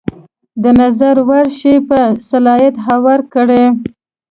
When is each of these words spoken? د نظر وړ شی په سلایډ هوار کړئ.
د 0.63 0.65
نظر 0.81 1.15
وړ 1.27 1.45
شی 1.59 1.75
په 1.89 1.99
سلایډ 2.29 2.75
هوار 2.87 3.19
کړئ. 3.33 3.65